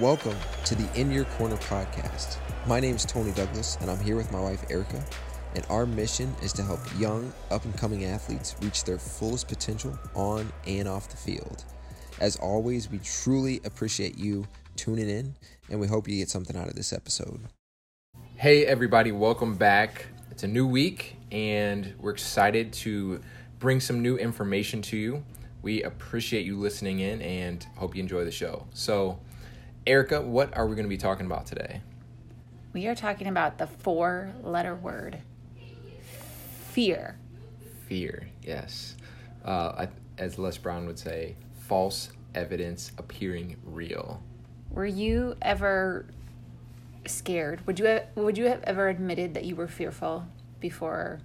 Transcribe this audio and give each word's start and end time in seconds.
Welcome 0.00 0.34
to 0.64 0.74
the 0.74 1.00
In 1.00 1.12
Your 1.12 1.24
Corner 1.24 1.54
podcast. 1.54 2.38
My 2.66 2.80
name 2.80 2.96
is 2.96 3.04
Tony 3.04 3.30
Douglas, 3.30 3.78
and 3.80 3.88
I'm 3.88 4.00
here 4.00 4.16
with 4.16 4.32
my 4.32 4.40
wife 4.40 4.64
Erica. 4.68 5.00
And 5.54 5.64
our 5.70 5.86
mission 5.86 6.34
is 6.42 6.52
to 6.54 6.64
help 6.64 6.80
young, 6.98 7.32
up 7.52 7.64
and 7.64 7.76
coming 7.76 8.04
athletes 8.04 8.56
reach 8.60 8.82
their 8.82 8.98
fullest 8.98 9.46
potential 9.46 9.96
on 10.16 10.52
and 10.66 10.88
off 10.88 11.08
the 11.10 11.16
field. 11.16 11.62
As 12.18 12.34
always, 12.34 12.90
we 12.90 12.98
truly 12.98 13.60
appreciate 13.64 14.18
you 14.18 14.48
tuning 14.74 15.08
in, 15.08 15.36
and 15.70 15.78
we 15.78 15.86
hope 15.86 16.08
you 16.08 16.16
get 16.16 16.28
something 16.28 16.56
out 16.56 16.66
of 16.66 16.74
this 16.74 16.92
episode. 16.92 17.42
Hey, 18.34 18.66
everybody, 18.66 19.12
welcome 19.12 19.54
back. 19.54 20.06
It's 20.32 20.42
a 20.42 20.48
new 20.48 20.66
week, 20.66 21.14
and 21.30 21.94
we're 22.00 22.10
excited 22.10 22.72
to 22.72 23.20
bring 23.60 23.78
some 23.78 24.02
new 24.02 24.16
information 24.16 24.82
to 24.82 24.96
you. 24.96 25.24
We 25.62 25.84
appreciate 25.84 26.44
you 26.44 26.58
listening 26.58 26.98
in 26.98 27.22
and 27.22 27.64
hope 27.76 27.94
you 27.94 28.02
enjoy 28.02 28.24
the 28.24 28.32
show. 28.32 28.66
So, 28.74 29.20
Erica, 29.86 30.20
what 30.22 30.56
are 30.56 30.66
we 30.66 30.74
going 30.74 30.86
to 30.86 30.90
be 30.90 30.96
talking 30.96 31.26
about 31.26 31.46
today? 31.46 31.82
We 32.72 32.86
are 32.86 32.94
talking 32.94 33.26
about 33.26 33.58
the 33.58 33.66
four 33.66 34.32
letter 34.42 34.74
word 34.74 35.20
fear. 36.70 37.18
Fear, 37.86 38.28
yes. 38.42 38.96
Uh, 39.44 39.86
as 40.18 40.38
Les 40.38 40.56
Brown 40.56 40.86
would 40.86 40.98
say, 40.98 41.36
false 41.68 42.10
evidence 42.34 42.92
appearing 42.98 43.56
real. 43.62 44.22
Were 44.70 44.86
you 44.86 45.36
ever 45.42 46.06
scared? 47.06 47.64
Would 47.66 47.78
you 47.78 47.84
have, 47.84 48.06
would 48.16 48.38
you 48.38 48.46
have 48.46 48.62
ever 48.64 48.88
admitted 48.88 49.34
that 49.34 49.44
you 49.44 49.54
were 49.54 49.68
fearful 49.68 50.26
before? 50.60 51.20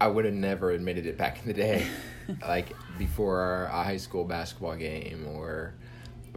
I 0.00 0.08
would 0.08 0.24
have 0.24 0.34
never 0.34 0.72
admitted 0.72 1.06
it 1.06 1.16
back 1.16 1.40
in 1.42 1.46
the 1.46 1.54
day, 1.54 1.86
like 2.42 2.72
before 2.98 3.64
a 3.70 3.84
high 3.84 3.98
school 3.98 4.24
basketball 4.24 4.76
game 4.76 5.26
or 5.28 5.74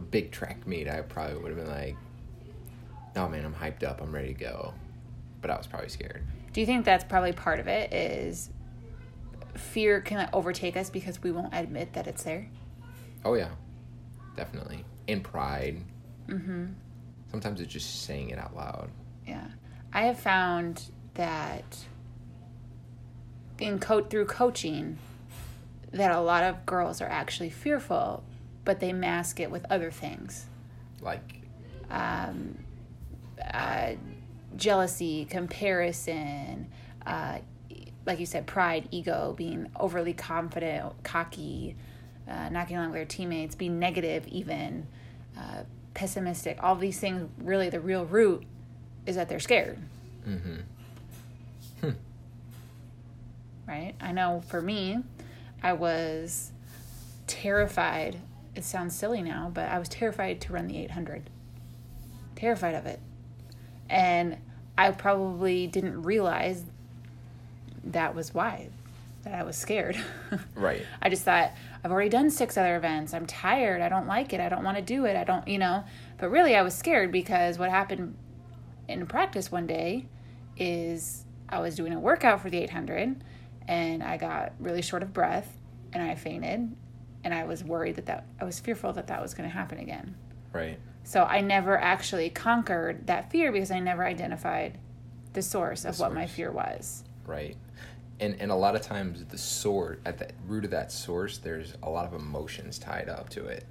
a 0.00 0.02
big 0.02 0.32
track 0.32 0.66
meet. 0.66 0.88
I 0.88 1.02
probably 1.02 1.36
would 1.36 1.48
have 1.48 1.58
been 1.58 1.68
like, 1.68 1.96
"Oh 3.16 3.28
man, 3.28 3.44
I'm 3.44 3.54
hyped 3.54 3.84
up. 3.84 4.00
I'm 4.00 4.12
ready 4.12 4.34
to 4.34 4.40
go," 4.40 4.74
but 5.42 5.50
I 5.50 5.56
was 5.56 5.66
probably 5.66 5.90
scared. 5.90 6.26
Do 6.52 6.60
you 6.60 6.66
think 6.66 6.84
that's 6.84 7.04
probably 7.04 7.32
part 7.32 7.60
of 7.60 7.68
it? 7.68 7.92
Is 7.92 8.50
fear 9.54 10.00
can 10.00 10.28
overtake 10.32 10.76
us 10.76 10.90
because 10.90 11.22
we 11.22 11.30
won't 11.30 11.54
admit 11.54 11.92
that 11.92 12.06
it's 12.06 12.22
there? 12.22 12.48
Oh 13.24 13.34
yeah, 13.34 13.50
definitely. 14.36 14.84
And 15.06 15.22
pride. 15.22 15.82
Mm-hmm. 16.28 16.66
Sometimes 17.30 17.60
it's 17.60 17.72
just 17.72 18.04
saying 18.04 18.30
it 18.30 18.38
out 18.38 18.56
loud. 18.56 18.90
Yeah, 19.26 19.46
I 19.92 20.04
have 20.06 20.18
found 20.18 20.84
that 21.14 21.84
in 23.58 23.78
co- 23.78 24.04
through 24.04 24.24
coaching 24.26 24.98
that 25.92 26.10
a 26.10 26.20
lot 26.20 26.42
of 26.42 26.64
girls 26.64 27.00
are 27.02 27.08
actually 27.08 27.50
fearful, 27.50 28.24
but 28.70 28.78
they 28.78 28.92
mask 28.92 29.40
it 29.40 29.50
with 29.50 29.66
other 29.68 29.90
things, 29.90 30.46
like 31.00 31.40
um, 31.90 32.56
uh, 33.52 33.94
jealousy, 34.54 35.24
comparison. 35.24 36.70
Uh, 37.04 37.38
like 38.06 38.20
you 38.20 38.26
said, 38.26 38.46
pride, 38.46 38.86
ego, 38.92 39.34
being 39.36 39.68
overly 39.74 40.12
confident, 40.12 41.02
cocky, 41.02 41.74
uh, 42.28 42.48
not 42.50 42.68
getting 42.68 42.76
along 42.76 42.90
with 42.90 42.98
their 42.98 43.04
teammates, 43.04 43.56
being 43.56 43.80
negative, 43.80 44.24
even 44.28 44.86
uh, 45.36 45.64
pessimistic. 45.92 46.56
All 46.62 46.76
these 46.76 47.00
things, 47.00 47.28
really, 47.38 47.70
the 47.70 47.80
real 47.80 48.04
root 48.04 48.44
is 49.04 49.16
that 49.16 49.28
they're 49.28 49.40
scared. 49.40 49.80
Mm-hmm. 50.28 50.54
Hmm. 51.80 51.90
Right? 53.66 53.94
I 54.00 54.12
know 54.12 54.44
for 54.46 54.62
me, 54.62 55.00
I 55.60 55.72
was 55.72 56.52
terrified. 57.26 58.20
It 58.54 58.64
sounds 58.64 58.96
silly 58.96 59.22
now, 59.22 59.50
but 59.52 59.68
I 59.70 59.78
was 59.78 59.88
terrified 59.88 60.40
to 60.42 60.52
run 60.52 60.66
the 60.66 60.78
800. 60.78 61.30
Terrified 62.34 62.74
of 62.74 62.86
it. 62.86 63.00
And 63.88 64.38
I 64.76 64.90
probably 64.90 65.66
didn't 65.66 66.02
realize 66.02 66.64
that 67.84 68.14
was 68.14 68.34
why 68.34 68.68
that 69.22 69.34
I 69.34 69.42
was 69.42 69.56
scared. 69.56 69.96
Right. 70.54 70.82
I 71.02 71.08
just 71.08 71.24
thought 71.24 71.52
I've 71.82 71.90
already 71.90 72.10
done 72.10 72.30
six 72.30 72.56
other 72.56 72.76
events. 72.76 73.14
I'm 73.14 73.26
tired. 73.26 73.80
I 73.80 73.88
don't 73.88 74.06
like 74.06 74.32
it. 74.32 74.40
I 74.40 74.48
don't 74.48 74.62
want 74.62 74.76
to 74.76 74.82
do 74.82 75.06
it. 75.06 75.16
I 75.16 75.24
don't, 75.24 75.48
you 75.48 75.58
know. 75.58 75.84
But 76.18 76.30
really 76.30 76.54
I 76.54 76.62
was 76.62 76.74
scared 76.74 77.10
because 77.10 77.58
what 77.58 77.70
happened 77.70 78.14
in 78.86 79.06
practice 79.06 79.50
one 79.50 79.66
day 79.66 80.06
is 80.56 81.24
I 81.48 81.60
was 81.60 81.74
doing 81.74 81.92
a 81.92 81.98
workout 81.98 82.42
for 82.42 82.50
the 82.50 82.58
800 82.58 83.24
and 83.66 84.02
I 84.02 84.18
got 84.18 84.52
really 84.60 84.82
short 84.82 85.02
of 85.02 85.12
breath 85.12 85.56
and 85.92 86.02
I 86.02 86.14
fainted 86.14 86.76
and 87.24 87.34
I 87.34 87.44
was 87.44 87.62
worried 87.64 87.96
that 87.96 88.06
that 88.06 88.26
I 88.40 88.44
was 88.44 88.58
fearful 88.60 88.92
that 88.94 89.06
that 89.08 89.20
was 89.20 89.34
going 89.34 89.48
to 89.48 89.54
happen 89.54 89.78
again. 89.78 90.14
Right. 90.52 90.78
So 91.04 91.24
I 91.24 91.40
never 91.40 91.78
actually 91.78 92.30
conquered 92.30 93.06
that 93.06 93.30
fear 93.30 93.52
because 93.52 93.70
I 93.70 93.80
never 93.80 94.04
identified 94.04 94.78
the 95.32 95.42
source 95.42 95.84
of 95.84 95.96
The 95.96 96.02
what 96.02 96.14
my 96.14 96.26
fear 96.26 96.50
was. 96.50 97.04
Right. 97.26 97.56
And 98.18 98.36
and 98.40 98.50
a 98.50 98.54
lot 98.54 98.76
of 98.76 98.82
times 98.82 99.24
the 99.24 99.38
source 99.38 99.98
at 100.04 100.18
the 100.18 100.28
root 100.46 100.64
of 100.64 100.70
that 100.72 100.92
source, 100.92 101.38
there's 101.38 101.74
a 101.82 101.90
lot 101.90 102.06
of 102.06 102.14
emotions 102.14 102.78
tied 102.78 103.08
up 103.08 103.28
to 103.30 103.46
it. 103.46 103.66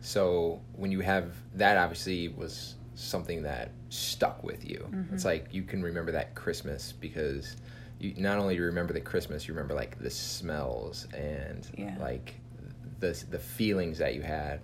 So 0.00 0.60
when 0.72 0.90
you 0.90 1.00
have 1.00 1.34
that, 1.54 1.76
obviously 1.76 2.28
was 2.28 2.76
something 2.94 3.42
that 3.42 3.72
stuck 3.88 4.42
with 4.42 4.68
you. 4.68 4.86
Mm-hmm. 4.90 5.14
It's 5.14 5.24
like 5.24 5.48
you 5.52 5.62
can 5.62 5.82
remember 5.82 6.12
that 6.12 6.34
Christmas 6.34 6.92
because 6.92 7.56
you 7.98 8.14
not 8.16 8.38
only 8.38 8.56
you 8.56 8.64
remember 8.64 8.92
the 8.92 9.00
Christmas, 9.00 9.46
you 9.46 9.54
remember 9.54 9.74
like 9.74 9.98
the 9.98 10.10
smells 10.10 11.06
and 11.14 11.68
Yeah. 11.76 11.96
like 12.00 12.34
the 13.00 13.22
the 13.30 13.38
feelings 13.38 13.98
that 13.98 14.14
you 14.14 14.22
had, 14.22 14.60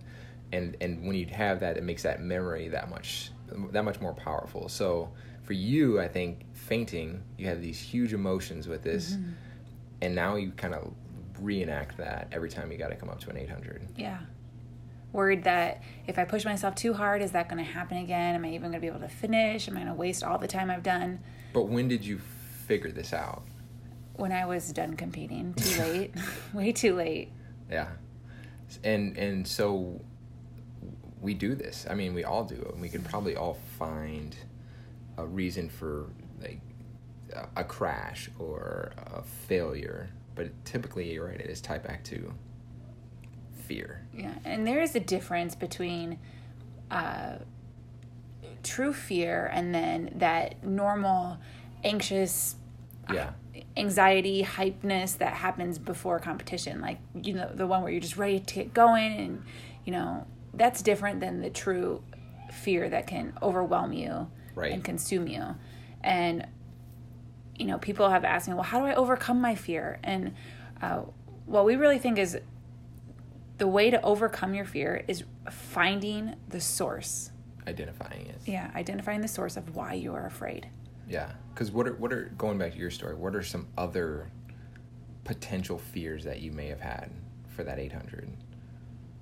and 0.53 0.77
and 0.81 1.07
when 1.07 1.17
you 1.17 1.27
have 1.27 1.61
that, 1.61 1.77
it 1.77 1.83
makes 1.83 2.03
that 2.05 2.21
memory 2.23 2.69
that 2.69 2.89
much 2.91 3.31
that 3.73 3.85
much 3.85 4.01
more 4.01 4.15
powerful. 4.15 4.69
So 4.69 5.11
for 5.43 5.53
you, 5.53 6.01
I 6.01 6.09
think 6.09 6.45
fainting, 6.55 7.23
you 7.39 7.47
have 7.47 7.61
these 7.63 7.79
huge 7.81 8.13
emotions 8.13 8.67
with 8.69 8.83
this, 8.83 9.13
Mm-hmm. 9.13 9.31
and 10.03 10.15
now 10.15 10.35
you 10.37 10.51
kind 10.53 10.75
of 10.75 10.93
reenact 11.41 11.97
that 11.99 12.29
every 12.33 12.49
time 12.51 12.73
you 12.73 12.79
got 12.79 12.89
to 12.89 12.97
come 12.97 13.09
up 13.11 13.21
to 13.21 13.31
an 13.31 13.37
800. 13.37 13.87
Yeah. 13.97 14.19
Worried 15.13 15.45
that 15.45 15.83
if 16.07 16.19
I 16.19 16.25
push 16.25 16.45
myself 16.45 16.75
too 16.75 16.93
hard, 16.93 17.23
is 17.23 17.31
that 17.33 17.49
going 17.49 17.65
to 17.65 17.71
happen 17.71 17.99
again? 17.99 18.35
Am 18.35 18.45
I 18.45 18.49
even 18.49 18.63
going 18.63 18.73
to 18.73 18.81
be 18.81 18.87
able 18.89 19.01
to 19.01 19.09
finish? 19.09 19.69
Am 19.69 19.77
I 19.77 19.81
going 19.81 19.93
to 19.93 19.95
waste 19.95 20.25
all 20.25 20.37
the 20.39 20.49
time 20.49 20.71
I've 20.71 20.83
done? 20.83 21.21
But 21.53 21.65
when 21.69 21.89
did 21.89 22.05
you 22.05 22.19
figure 22.67 22.91
this 22.91 23.13
out? 23.13 23.43
When 24.15 24.33
I 24.33 24.45
was 24.47 24.73
done 24.73 24.95
competing, 24.97 25.55
too 25.55 25.81
late, 25.83 26.15
way 26.53 26.73
too 26.73 26.95
late. 26.97 27.31
Yeah, 27.71 27.89
and 28.85 29.17
and 29.17 29.47
so 29.47 30.01
we 31.21 31.35
do 31.35 31.55
this. 31.55 31.87
I 31.89 31.95
mean, 31.95 32.15
we 32.15 32.25
all 32.25 32.45
do 32.45 32.55
it. 32.57 32.73
And 32.73 32.81
we 32.81 32.89
can 32.89 33.03
probably 33.03 33.37
all 33.37 33.59
find 33.79 34.37
a 35.17 35.27
reason 35.27 35.69
for 35.69 36.07
like 36.41 36.61
a- 37.33 37.49
a 37.57 37.65
crash 37.65 38.31
or 38.39 38.93
a 38.97 39.23
failure, 39.23 40.11
but 40.35 40.49
typically, 40.65 41.13
you're 41.13 41.27
right. 41.27 41.41
It 41.41 41.49
is 41.51 41.61
tied 41.61 41.83
back 41.83 42.05
to 42.05 42.33
fear. 43.67 44.03
Yeah, 44.15 44.35
and 44.45 44.67
there 44.67 44.81
is 44.83 44.95
a 44.95 45.01
difference 45.01 45.55
between 45.55 46.19
uh, 46.91 47.39
true 48.63 48.93
fear 48.93 49.51
and 49.53 49.75
then 49.75 50.11
that 50.17 50.63
normal 50.65 51.39
anxious 51.83 52.57
Yeah, 53.13 53.31
anxiety, 53.77 54.43
hypeness 54.43 55.19
that 55.19 55.35
happens 55.35 55.79
before 55.79 56.19
competition. 56.19 56.81
Like, 56.81 56.99
you 57.15 57.35
know, 57.35 57.51
the 57.53 57.67
one 57.67 57.83
where 57.83 57.91
you're 57.91 58.01
just 58.01 58.17
ready 58.17 58.41
to 58.41 58.55
get 58.55 58.73
going 58.75 59.13
and, 59.19 59.45
you 59.85 59.93
know, 59.93 60.27
that's 60.55 60.83
different 60.83 61.21
than 61.21 61.41
the 61.41 61.51
true 61.51 62.03
fear 62.53 62.89
that 62.89 63.07
can 63.07 63.33
overwhelm 63.43 63.93
you 63.93 64.31
Right. 64.55 64.73
and 64.73 64.83
consume 64.83 65.27
you. 65.29 65.57
And, 66.03 66.47
you 67.59 67.67
know, 67.67 67.79
people 67.79 68.09
have 68.09 68.25
asked 68.25 68.49
me, 68.49 68.55
well, 68.55 68.63
how 68.63 68.81
do 68.81 68.87
I 68.87 68.95
overcome 68.95 69.41
my 69.41 69.55
fear? 69.55 69.99
And 70.03 70.35
uh, 70.81 71.03
what 71.45 71.65
we 71.67 71.77
really 71.77 71.99
think 71.99 72.19
is 72.19 72.39
the 73.59 73.67
way 73.67 73.91
to 73.91 74.01
overcome 74.03 74.55
your 74.55 74.65
fear 74.65 75.05
is 75.09 75.25
finding 75.51 76.35
the 76.49 76.61
source. 76.61 77.31
identifying 77.67 78.27
it. 78.27 78.41
Yeah, 78.47 78.71
identifying 78.75 79.21
the 79.21 79.29
source 79.29 79.57
of 79.57 79.75
why 79.75 79.95
you 79.95 80.15
are 80.15 80.27
afraid. 80.27 80.69
Yeah, 81.09 81.31
because 81.53 81.71
what 81.71 81.87
are 81.87 81.95
what 81.95 82.13
are 82.13 82.33
going 82.37 82.59
back 82.59 82.73
to 82.73 82.79
your 82.79 82.91
story? 82.91 83.15
What 83.15 83.35
are 83.37 83.43
some 83.43 83.69
other 83.79 84.31
potential 85.25 85.79
fears 85.79 86.25
that 86.25 86.41
you 86.41 86.53
may 86.53 86.67
have 86.69 86.81
had 86.81 87.11
for 87.49 87.65
that 87.65 87.79
800? 87.79 88.29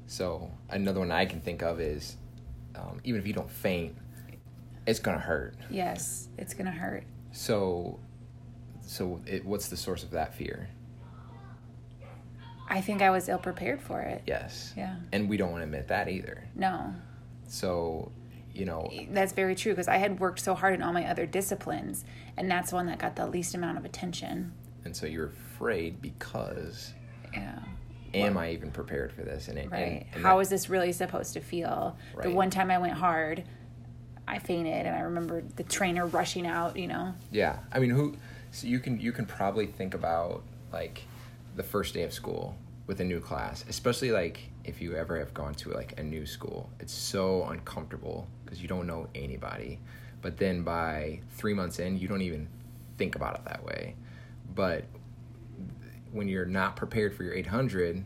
So 0.07 0.51
another 0.71 1.01
one 1.01 1.11
I 1.11 1.27
can 1.27 1.41
think 1.41 1.63
of 1.63 1.81
is 1.81 2.17
um, 2.77 3.01
even 3.05 3.21
if 3.21 3.27
you 3.27 3.33
don't 3.33 3.51
faint, 3.51 3.97
it's 4.87 4.99
gonna 4.99 5.19
hurt. 5.19 5.57
Yes, 5.71 6.29
it's 6.39 6.55
going 6.55 6.67
to 6.67 6.73
hurt. 6.73 7.05
So, 7.33 7.99
so 8.83 9.21
it, 9.27 9.45
what's 9.45 9.69
the 9.69 9.77
source 9.77 10.03
of 10.03 10.11
that 10.11 10.35
fear? 10.35 10.69
I 12.69 12.81
think 12.81 13.03
I 13.03 13.11
was 13.11 13.29
ill 13.29 13.39
prepared 13.39 13.81
for 13.81 14.01
it. 14.01 14.23
Yes. 14.27 14.73
Yeah. 14.77 14.97
And 15.13 15.29
we 15.29 15.37
don't 15.37 15.51
want 15.51 15.61
to 15.61 15.65
admit 15.65 15.89
that 15.89 16.09
either. 16.09 16.49
No, 16.55 16.95
So, 17.47 18.11
you 18.55 18.65
know, 18.65 18.89
that's 19.11 19.33
very 19.33 19.55
true 19.55 19.73
because 19.73 19.89
I 19.89 19.97
had 19.97 20.21
worked 20.21 20.41
so 20.41 20.55
hard 20.55 20.75
in 20.75 20.83
all 20.83 20.93
my 20.93 21.09
other 21.09 21.27
disciplines, 21.27 22.05
and 22.37 22.51
that's 22.51 22.71
the 22.71 22.77
one 22.77 22.87
that 22.87 22.99
got 22.99 23.17
the 23.17 23.27
least 23.27 23.55
amount 23.55 23.79
of 23.79 23.85
attention. 23.85 24.53
and 24.85 24.95
so 24.95 25.07
you're 25.07 25.29
afraid 25.29 26.03
because 26.03 26.93
Yeah. 27.33 27.59
am 28.13 28.37
I 28.37 28.51
even 28.51 28.71
prepared 28.71 29.13
for 29.13 29.23
this? 29.23 29.49
And, 29.49 29.59
it, 29.59 29.71
right. 29.71 29.79
and, 29.81 30.05
and 30.13 30.23
How 30.23 30.37
that- 30.37 30.43
is 30.43 30.49
this 30.51 30.69
really 30.69 30.93
supposed 30.93 31.33
to 31.35 31.41
feel? 31.41 31.97
The 32.23 32.31
one 32.31 32.51
time 32.51 32.71
I 32.71 32.77
went 32.79 32.93
hard, 32.93 33.45
I 34.29 34.39
fainted, 34.39 34.85
and 34.87 34.95
I 34.95 35.01
remember 35.01 35.43
the 35.57 35.63
trainer 35.65 36.07
rushing 36.07 36.47
out. 36.47 36.77
You 36.77 36.87
know. 36.89 37.15
Yeah, 37.33 37.59
I 37.73 37.79
mean, 37.79 37.91
who? 37.91 38.15
So 38.53 38.67
you 38.67 38.79
can 38.79 39.01
you 39.01 39.11
can 39.11 39.25
probably 39.27 39.67
think 39.67 39.95
about 39.95 40.43
like 40.73 41.03
the 41.57 41.63
first 41.63 41.95
day 41.95 42.03
of 42.03 42.13
school 42.13 42.55
with 42.87 43.01
a 43.01 43.05
new 43.05 43.21
class, 43.21 43.65
especially 43.71 44.11
like 44.13 44.51
if 44.65 44.81
you 44.83 44.95
ever 44.97 45.19
have 45.19 45.33
gone 45.35 45.55
to 45.55 45.71
like 45.71 45.99
a 45.99 46.03
new 46.03 46.27
school. 46.27 46.69
It's 46.79 46.93
so 46.93 47.45
uncomfortable 47.45 48.27
because 48.55 48.63
you 48.63 48.69
don't 48.69 48.87
know 48.87 49.09
anybody. 49.17 49.81
But 50.23 50.37
then 50.37 50.63
by 50.63 51.21
three 51.33 51.55
months 51.55 51.81
in, 51.81 51.99
you 51.99 52.07
don't 52.07 52.23
even 52.23 52.49
think 52.97 53.17
about 53.17 53.35
it 53.35 53.45
that 53.47 53.65
way. 53.65 53.97
But 54.55 54.85
when 56.13 56.29
you're 56.29 56.47
not 56.47 56.77
prepared 56.77 57.17
for 57.17 57.25
your 57.25 57.35
800, 57.35 58.05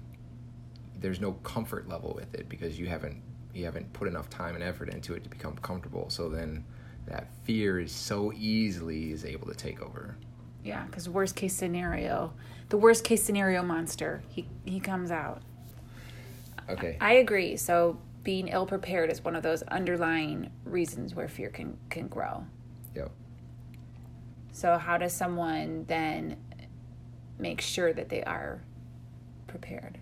there's 1.00 1.20
no 1.20 1.32
comfort 1.32 1.86
level 1.86 2.14
with 2.14 2.34
it 2.34 2.48
because 2.48 2.78
you 2.78 2.86
haven't 2.86 3.22
you 3.54 3.64
haven't 3.64 3.92
put 3.92 4.08
enough 4.08 4.30
time 4.30 4.54
and 4.54 4.64
effort 4.64 4.88
into 4.88 5.14
it 5.14 5.24
to 5.24 5.28
become 5.28 5.56
comfortable. 5.56 6.08
So 6.10 6.28
then 6.28 6.64
that 7.06 7.28
fear 7.44 7.80
is 7.80 7.92
so 7.92 8.32
easily 8.32 9.12
is 9.12 9.24
able 9.24 9.46
to 9.48 9.54
take 9.54 9.82
over. 9.82 10.16
Yeah, 10.64 10.84
because 10.84 11.08
worst 11.08 11.36
case 11.36 11.54
scenario, 11.54 12.32
the 12.70 12.76
worst 12.78 13.04
case 13.04 13.22
scenario 13.22 13.62
monster, 13.62 14.22
he 14.28 14.48
he 14.64 14.80
comes 14.80 15.10
out. 15.10 15.42
Okay. 16.70 16.96
I 17.00 17.14
agree. 17.14 17.56
So 17.56 17.98
being 18.22 18.48
ill 18.48 18.66
prepared 18.66 19.10
is 19.10 19.24
one 19.24 19.36
of 19.36 19.42
those 19.42 19.62
underlying 19.64 20.50
reasons 20.64 21.14
where 21.14 21.28
fear 21.28 21.50
can 21.50 21.78
can 21.90 22.08
grow. 22.08 22.44
Yep. 22.94 23.10
So 24.52 24.76
how 24.76 24.98
does 24.98 25.12
someone 25.12 25.84
then 25.88 26.36
make 27.38 27.60
sure 27.60 27.92
that 27.92 28.08
they 28.08 28.22
are 28.24 28.62
prepared? 29.46 29.98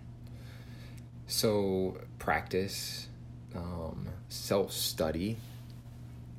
So 1.27 1.97
practice, 2.19 3.07
um, 3.55 4.07
self 4.29 4.71
study, 4.71 5.37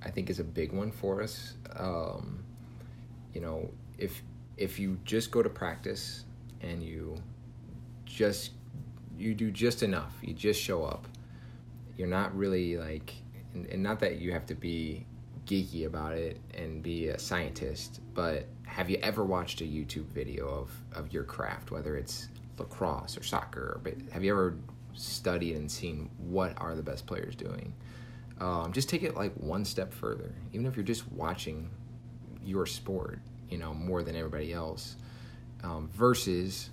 I 0.02 0.10
think 0.10 0.30
is 0.30 0.40
a 0.40 0.44
big 0.44 0.72
one 0.72 0.90
for 0.90 1.22
us. 1.22 1.54
Um, 1.76 2.42
you 3.34 3.40
know, 3.40 3.70
if 3.98 4.22
if 4.56 4.78
you 4.78 4.98
just 5.04 5.30
go 5.30 5.42
to 5.42 5.48
practice 5.48 6.24
and 6.60 6.82
you 6.82 7.16
just 8.04 8.52
you 9.16 9.34
do 9.34 9.50
just 9.50 9.82
enough, 9.82 10.14
you 10.22 10.34
just 10.34 10.60
show 10.60 10.84
up. 10.84 11.06
You're 11.98 12.08
not 12.08 12.34
really 12.34 12.78
like, 12.78 13.12
and, 13.52 13.66
and 13.66 13.82
not 13.82 14.00
that 14.00 14.20
you 14.20 14.32
have 14.32 14.46
to 14.46 14.54
be 14.54 15.04
geeky 15.46 15.86
about 15.86 16.12
it 16.12 16.40
and 16.54 16.82
be 16.82 17.08
a 17.08 17.18
scientist, 17.18 18.00
but 18.14 18.46
have 18.64 18.88
you 18.88 18.98
ever 19.02 19.24
watched 19.24 19.60
a 19.62 19.64
YouTube 19.64 20.06
video 20.06 20.46
of, 20.48 20.70
of 20.94 21.12
your 21.12 21.24
craft, 21.24 21.70
whether 21.70 21.96
it's 21.96 22.28
lacrosse 22.56 23.18
or 23.18 23.22
soccer? 23.24 23.80
But 23.82 23.94
have 24.12 24.22
you 24.22 24.32
ever 24.32 24.56
studied 24.94 25.56
and 25.56 25.70
seen 25.70 26.08
what 26.18 26.54
are 26.58 26.76
the 26.76 26.82
best 26.82 27.06
players 27.06 27.34
doing? 27.34 27.74
Um, 28.40 28.72
just 28.72 28.88
take 28.88 29.02
it 29.02 29.16
like 29.16 29.32
one 29.34 29.64
step 29.64 29.92
further. 29.92 30.32
Even 30.52 30.66
if 30.66 30.76
you're 30.76 30.84
just 30.84 31.10
watching 31.10 31.68
your 32.44 32.66
sport, 32.66 33.18
you 33.50 33.58
know, 33.58 33.74
more 33.74 34.04
than 34.04 34.14
everybody 34.14 34.52
else, 34.52 34.96
um, 35.64 35.88
versus 35.92 36.70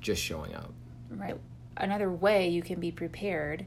just 0.00 0.22
showing 0.22 0.54
up. 0.54 0.72
Right. 1.10 1.36
Another 1.76 2.10
way 2.10 2.48
you 2.48 2.62
can 2.62 2.80
be 2.80 2.90
prepared 2.90 3.66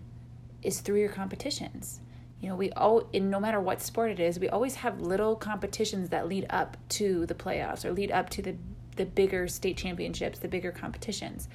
is 0.66 0.82
through 0.82 1.00
your 1.00 1.10
competitions. 1.10 2.02
You 2.42 2.50
know, 2.50 2.56
we 2.56 2.72
all 2.72 3.08
in 3.14 3.30
no 3.30 3.40
matter 3.40 3.60
what 3.60 3.82
sport 3.82 4.12
it 4.12 4.20
is, 4.20 4.40
we 4.40 4.50
always 4.50 4.76
have 4.76 5.00
little 5.02 5.36
competitions 5.36 6.10
that 6.10 6.28
lead 6.28 6.46
up 6.50 6.78
to 6.90 7.26
the 7.26 7.34
playoffs 7.34 7.86
or 7.86 7.92
lead 7.92 8.12
up 8.12 8.30
to 8.32 8.42
the 8.42 8.56
the 8.96 9.06
bigger 9.06 9.48
state 9.48 9.78
championships, 9.78 10.40
the 10.40 10.48
bigger 10.48 10.72
competitions. 10.72 11.48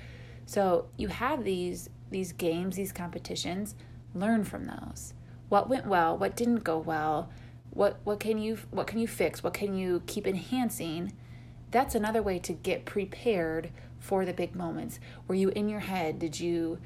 So 0.46 0.86
you 0.96 1.08
have 1.08 1.44
these 1.44 1.90
these 2.10 2.32
games, 2.32 2.76
these 2.76 2.92
competitions, 2.92 3.74
learn 4.14 4.44
from 4.44 4.64
those. 4.66 5.14
What 5.48 5.68
went 5.68 5.86
well, 5.86 6.16
what 6.16 6.36
didn't 6.36 6.64
go 6.64 6.78
well, 6.78 7.30
what 7.70 8.00
what 8.04 8.20
can 8.20 8.38
you 8.38 8.58
what 8.70 8.86
can 8.86 8.98
you 8.98 9.06
fix, 9.06 9.42
what 9.42 9.54
can 9.54 9.76
you 9.76 10.02
keep 10.06 10.26
enhancing? 10.26 11.12
That's 11.70 11.94
another 11.94 12.22
way 12.22 12.38
to 12.40 12.52
get 12.52 12.84
prepared 12.84 13.70
for 14.00 14.24
the 14.24 14.32
big 14.32 14.56
moments. 14.56 14.98
Were 15.28 15.36
you 15.36 15.50
in 15.50 15.68
your 15.68 15.80
head? 15.80 16.18
Did 16.18 16.40
you 16.40 16.78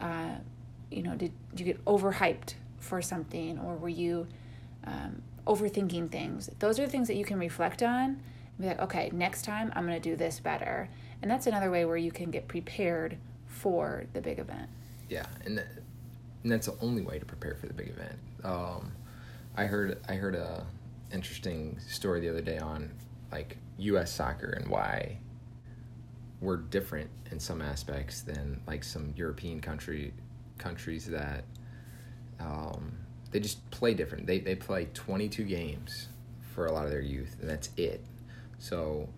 uh, 0.00 0.38
you 0.92 1.02
know, 1.02 1.14
did, 1.14 1.32
did 1.54 1.66
you 1.66 1.72
get 1.72 1.84
overhyped 1.84 2.54
for 2.78 3.00
something 3.00 3.58
or 3.58 3.76
were 3.76 3.88
you 3.88 4.26
um, 4.84 5.22
overthinking 5.46 6.10
things? 6.10 6.50
Those 6.58 6.78
are 6.78 6.86
things 6.86 7.08
that 7.08 7.16
you 7.16 7.24
can 7.24 7.38
reflect 7.38 7.82
on 7.82 8.04
and 8.04 8.18
be 8.58 8.66
like, 8.66 8.80
okay, 8.80 9.10
next 9.12 9.44
time 9.44 9.72
I'm 9.74 9.86
going 9.86 10.00
to 10.00 10.10
do 10.10 10.16
this 10.16 10.40
better. 10.40 10.88
And 11.20 11.30
that's 11.30 11.46
another 11.46 11.70
way 11.70 11.84
where 11.84 11.96
you 11.96 12.10
can 12.10 12.30
get 12.30 12.48
prepared 12.48 13.16
for 13.46 14.04
the 14.12 14.20
big 14.20 14.38
event. 14.38 14.68
Yeah, 15.08 15.26
and, 15.44 15.58
th- 15.58 15.68
and 16.42 16.50
that's 16.52 16.66
the 16.66 16.76
only 16.80 17.02
way 17.02 17.18
to 17.18 17.24
prepare 17.24 17.54
for 17.54 17.66
the 17.66 17.74
big 17.74 17.88
event. 17.88 18.18
Um, 18.42 18.92
I 19.56 19.66
heard 19.66 19.98
I 20.08 20.14
heard 20.14 20.34
a 20.34 20.66
interesting 21.12 21.78
story 21.78 22.20
the 22.20 22.30
other 22.30 22.40
day 22.40 22.58
on 22.58 22.90
like 23.30 23.58
U.S. 23.78 24.12
soccer 24.12 24.50
and 24.50 24.68
why 24.68 25.18
we're 26.40 26.56
different 26.56 27.10
in 27.30 27.38
some 27.38 27.62
aspects 27.62 28.22
than 28.22 28.60
like 28.66 28.82
some 28.82 29.12
European 29.16 29.60
country 29.60 30.12
countries 30.62 31.06
that 31.06 31.44
um, 32.40 32.92
they 33.30 33.40
just 33.40 33.68
play 33.70 33.94
different. 33.94 34.26
They 34.26 34.38
they 34.38 34.54
play 34.54 34.88
22 34.94 35.44
games 35.44 36.08
for 36.54 36.66
a 36.66 36.72
lot 36.72 36.84
of 36.84 36.90
their 36.90 37.00
youth, 37.00 37.36
and 37.40 37.48
that's 37.48 37.70
it. 37.76 38.04
So, 38.58 39.08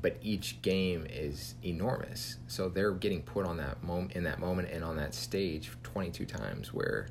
but 0.00 0.16
each 0.22 0.62
game 0.62 1.06
is 1.10 1.54
enormous. 1.64 2.38
So 2.46 2.68
they're 2.68 2.92
getting 2.92 3.22
put 3.22 3.46
on 3.46 3.56
that 3.58 3.82
moment 3.82 4.12
in 4.12 4.24
that 4.24 4.38
moment 4.38 4.70
and 4.70 4.84
on 4.84 4.96
that 4.96 5.14
stage 5.14 5.70
22 5.82 6.24
times. 6.24 6.72
Where 6.72 7.08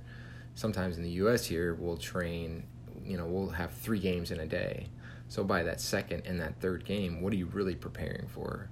sometimes 0.55 0.97
in 0.97 1.03
the 1.03 1.11
U.S. 1.11 1.45
here 1.45 1.75
we'll 1.75 1.97
train, 1.97 2.63
you 3.03 3.17
know, 3.17 3.25
we'll 3.25 3.49
have 3.49 3.71
three 3.71 3.99
games 3.99 4.31
in 4.31 4.39
a 4.39 4.47
day. 4.47 4.87
So 5.27 5.43
by 5.43 5.63
that 5.63 5.81
second 5.81 6.23
and 6.25 6.39
that 6.39 6.61
third 6.61 6.85
game, 6.85 7.21
what 7.21 7.33
are 7.33 7.35
you 7.35 7.47
really 7.47 7.75
preparing 7.75 8.27
for? 8.27 8.69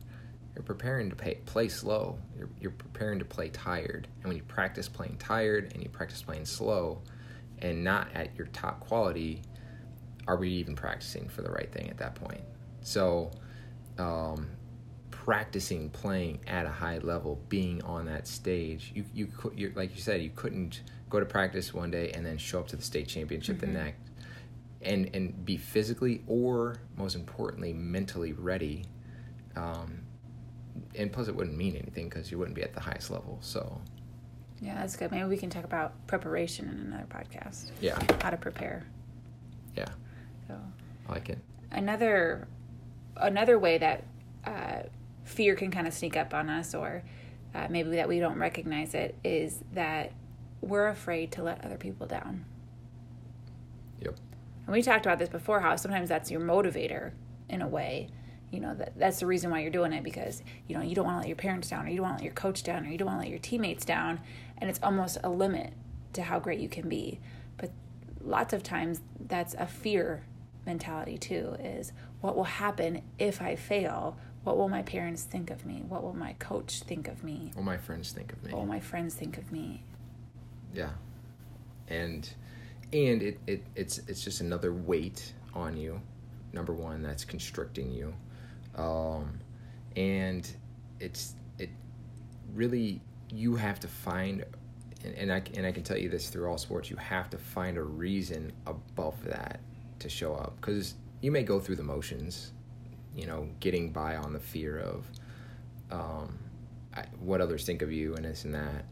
You're 0.56 0.64
preparing 0.64 1.10
to 1.10 1.16
pay, 1.16 1.36
play 1.46 1.68
slow. 1.68 2.20
You're, 2.38 2.50
you're 2.60 2.72
preparing 2.72 3.20
to 3.20 3.26
play 3.26 3.50
tired. 3.50 4.08
And 4.18 4.28
when 4.28 4.38
you 4.38 4.44
practice 4.44 4.88
playing 4.88 5.18
tired 5.18 5.72
and 5.74 5.82
you 5.82 5.90
practice 5.90 6.22
playing 6.22 6.46
slow 6.46 7.02
and 7.60 7.84
not 7.84 8.08
at 8.14 8.36
your 8.36 8.48
top 8.48 8.80
quality, 8.80 9.42
are 10.28 10.38
we 10.38 10.50
even 10.50 10.76
practicing 10.76 11.28
for 11.28 11.42
the 11.42 11.50
right 11.50 11.72
thing 11.72 11.90
at 11.90 11.98
that 11.98 12.16
point? 12.16 12.42
So, 12.82 13.32
um, 13.98 14.50
practicing 15.10 15.90
playing 15.90 16.40
at 16.48 16.66
a 16.66 16.70
high 16.70 16.98
level, 17.00 17.42
being 17.48 17.82
on 17.84 18.06
that 18.06 18.28
stage, 18.28 18.92
you 18.94 19.06
you 19.14 19.28
could 19.28 19.58
you 19.58 19.72
like 19.76 19.96
you 19.96 20.02
said, 20.02 20.22
you 20.22 20.32
couldn't 20.36 20.82
go 21.10 21.20
to 21.20 21.26
practice 21.26 21.74
one 21.74 21.92
day 21.92 22.12
and 22.12 22.26
then 22.26 22.38
show 22.38 22.60
up 22.60 22.68
to 22.68 22.76
the 22.76 22.82
state 22.82 23.08
championship 23.08 23.60
the 23.60 23.68
next, 23.68 24.02
and 24.82 25.10
and 25.14 25.46
be 25.46 25.58
physically 25.58 26.24
or 26.28 26.78
most 26.98 27.16
importantly 27.16 27.74
mentally 27.74 28.34
ready. 28.34 28.86
Um, 29.56 30.02
and 30.96 31.12
plus, 31.12 31.28
it 31.28 31.36
wouldn't 31.36 31.58
mean 31.58 31.76
anything 31.76 32.10
because 32.10 32.32
you 32.32 32.38
wouldn't 32.38 32.56
be 32.56 32.64
at 32.64 32.74
the 32.74 32.80
highest 32.80 33.10
level. 33.12 33.38
So, 33.42 33.82
Yeah, 34.62 34.76
that's 34.76 34.96
good. 34.96 35.12
Maybe 35.12 35.26
we 35.28 35.38
can 35.38 35.50
talk 35.50 35.64
about 35.64 35.94
preparation 36.08 36.70
in 36.70 36.88
another 36.94 37.06
podcast. 37.10 37.72
yeah, 37.82 38.00
How 38.22 38.30
to 38.30 38.38
prepare. 38.38 38.84
yeah, 39.76 39.86
So 40.48 40.56
I 41.08 41.12
like 41.12 41.30
it. 41.30 41.40
another 41.72 42.48
another 43.18 43.60
way 43.60 43.78
that 43.78 44.04
uh, 44.46 44.84
fear 45.24 45.56
can 45.56 45.70
kind 45.72 45.88
of 45.88 45.94
sneak 45.94 46.18
up 46.18 46.34
on 46.34 46.50
us, 46.50 46.74
or 46.74 47.04
uh, 47.54 47.68
maybe 47.70 47.92
that 47.92 48.08
we 48.08 48.20
don't 48.20 48.40
recognize 48.40 48.94
it, 48.96 49.16
is 49.24 49.60
that 49.74 50.12
we're 50.62 50.88
afraid 50.88 51.32
to 51.34 51.44
let 51.44 51.64
other 51.66 51.78
people 51.78 52.08
down. 52.08 52.46
Yep. 54.02 54.16
And 54.66 54.74
we 54.74 54.82
talked 54.82 55.06
about 55.06 55.20
this 55.20 55.30
before. 55.30 55.60
How 55.60 55.76
sometimes 55.76 56.10
that's 56.10 56.32
your 56.32 56.42
motivator 56.42 57.12
in 57.50 57.62
a 57.62 57.68
way. 57.68 58.10
You 58.54 58.60
know 58.60 58.76
that 58.76 58.94
that's 58.96 59.20
the 59.20 59.26
reason 59.26 59.50
why 59.50 59.62
you're 59.62 59.72
doing 59.72 59.94
it 59.94 60.04
because 60.04 60.44
you 60.68 60.78
know 60.78 60.84
you 60.84 60.94
don't 60.94 61.06
want 61.06 61.16
to 61.16 61.20
let 61.22 61.28
your 61.28 61.36
parents 61.36 61.70
down, 61.70 61.88
or 61.88 61.90
you 61.90 61.98
don't 61.98 62.06
want 62.06 62.18
to 62.20 62.24
let 62.24 62.26
your 62.26 62.36
coach 62.36 62.62
down, 62.62 62.86
or 62.86 62.90
you 62.90 63.00
don't 63.00 63.08
want 63.08 63.18
to 63.18 63.24
let 63.24 63.30
your 63.30 63.40
teammates 63.40 63.84
down, 63.84 64.20
and 64.60 64.70
it's 64.70 64.80
almost 64.84 65.18
a 65.24 65.30
limit 65.30 65.74
to 66.14 66.22
how 66.22 66.40
great 66.40 66.60
you 66.60 66.70
can 66.70 66.88
be. 66.88 67.20
But 67.58 67.72
lots 68.22 68.54
of 68.54 68.62
times 68.62 69.02
that's 69.20 69.56
a 69.56 69.66
fear 69.66 70.24
mentality 70.68 71.18
too. 71.18 71.56
Is 71.60 71.94
what 72.22 72.36
will 72.36 72.44
happen 72.44 73.02
if 73.18 73.42
I 73.42 73.56
fail? 73.56 74.18
What 74.44 74.58
will 74.58 74.70
my 74.70 74.84
parents 74.84 75.24
think 75.24 75.50
of 75.50 75.66
me? 75.66 75.84
What 75.88 76.04
will 76.04 76.14
my 76.14 76.34
coach 76.34 76.82
think 76.82 77.08
of 77.08 77.24
me? 77.24 77.52
What 77.54 77.58
will 77.58 77.64
my 77.64 77.78
friends 77.78 78.12
think 78.12 78.34
of 78.34 78.44
me. 78.44 78.52
What 78.52 78.60
will 78.60 78.68
my 78.68 78.80
friends 78.80 79.16
think 79.16 79.38
of 79.40 79.52
me? 79.52 79.84
Yeah. 80.76 80.92
And 81.88 82.30
and 82.92 83.24
it, 83.24 83.40
it 83.48 83.66
it's 83.76 83.98
it's 84.08 84.24
just 84.24 84.42
another 84.42 84.72
weight 84.72 85.34
on 85.56 85.76
you. 85.76 86.00
Number 86.52 86.74
one, 86.74 87.02
that's 87.02 87.26
constricting 87.26 87.92
you. 87.92 88.14
Um, 88.76 89.40
and 89.96 90.50
it's 91.00 91.36
it 91.60 91.70
really 92.54 93.02
you 93.30 93.56
have 93.56 93.80
to 93.82 93.88
find 93.88 94.44
and, 95.04 95.16
and 95.16 95.34
I 95.34 95.42
and 95.56 95.66
I 95.66 95.72
can 95.72 95.84
tell 95.84 95.98
you 95.98 96.10
this 96.10 96.30
through 96.30 96.50
all 96.50 96.58
sports, 96.58 96.90
you 96.90 96.96
have 96.98 97.30
to 97.32 97.38
find 97.38 97.78
a 97.78 97.84
reason 97.84 98.52
above 98.66 99.24
that 99.26 99.60
to 100.00 100.10
show 100.10 100.34
up 100.34 100.56
because 100.60 100.96
you 101.22 101.32
may 101.32 101.44
go 101.44 101.60
through 101.60 101.78
the 101.78 101.84
motions, 101.84 102.52
you 103.16 103.26
know, 103.26 103.48
getting 103.60 103.92
by 103.92 104.16
on 104.16 104.34
the 104.34 104.40
fear 104.40 104.80
of 104.80 105.06
um, 105.92 106.40
what 107.20 107.42
others 107.42 107.66
think 107.66 107.82
of 107.82 107.92
you 107.92 108.16
and 108.16 108.26
this 108.26 108.46
and 108.46 108.54
that. 108.54 108.86